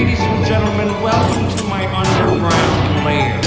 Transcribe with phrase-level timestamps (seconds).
[0.00, 3.38] Ladies and gentlemen, welcome to my underground lair.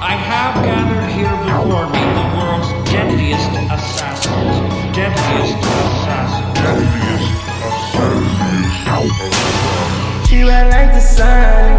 [0.00, 4.54] I have gathered here before me the world's deadliest assassins.
[4.94, 6.54] Deadliest assassins.
[6.54, 7.26] Deadliest
[7.66, 8.38] assassins.
[10.28, 11.73] She ran like the sun.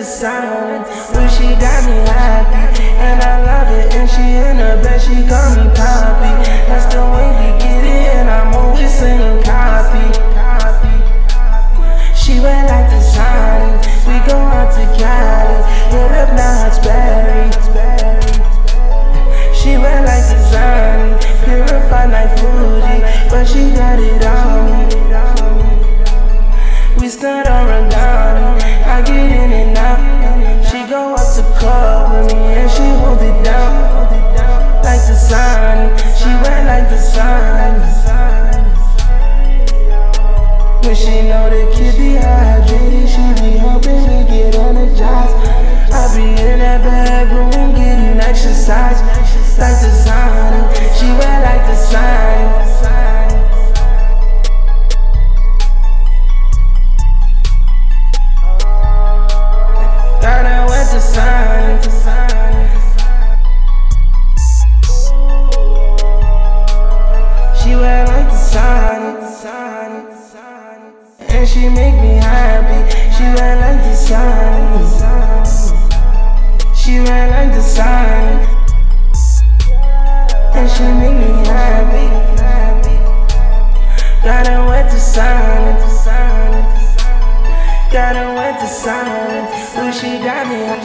[0.00, 0.80] The sun.
[0.80, 2.84] Ooh, she got me happy.
[3.04, 3.92] And I love it.
[3.92, 6.32] And she in the bed, she call me Poppy.
[6.68, 8.16] That's the way we get it.
[8.16, 10.06] And I'm always singing copy.
[12.16, 13.76] She went like the sun.
[14.08, 15.58] We go out to Cali.
[15.92, 17.52] Hit up Knott's Berry.
[19.52, 21.20] She went like the sun.
[21.44, 22.96] Purified like Fuji.
[23.28, 24.80] But she got it on.
[26.98, 27.69] We stood on
[71.40, 72.84] And she make me happy.
[73.16, 74.84] She went like the sun.
[76.76, 78.44] She went like the sun.
[80.52, 82.08] And she make me happy.
[84.22, 85.80] Got her with the sun.
[87.90, 89.48] Got her with the sun.
[89.78, 90.79] Ooh, she got me.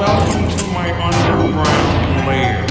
[0.00, 2.64] Welcome to my underground lair.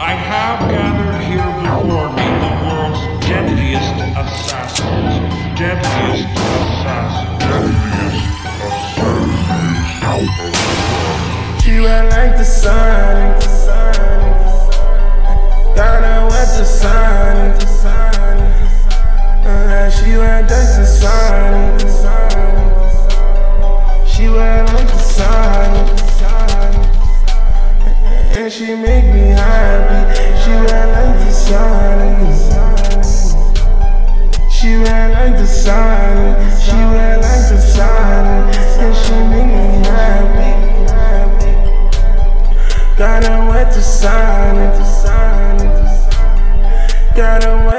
[0.00, 5.14] I have gathered here before me the world's deadliest assassins.
[5.56, 6.26] Deadliest
[6.58, 7.44] assassins.
[11.62, 12.93] She went like the sun.
[29.24, 29.64] Sun.
[32.20, 33.54] Ooh,
[34.64, 34.74] she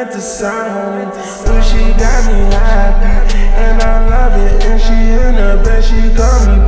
[0.08, 1.12] into Sun
[1.46, 3.38] But she got me happy.
[3.38, 4.64] and I love it.
[4.66, 6.65] And she in the bed, she call me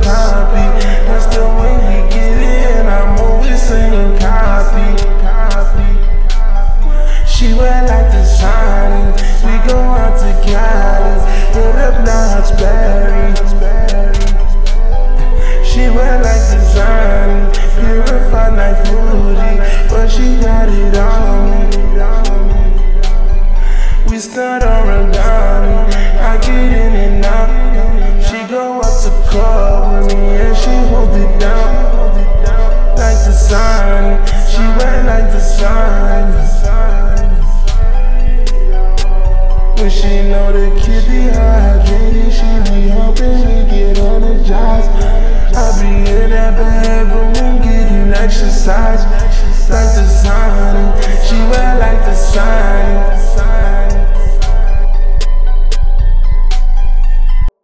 [25.12, 25.90] down.
[26.20, 28.22] I get in and out.
[28.22, 31.67] She go out to club with me and she hold it down.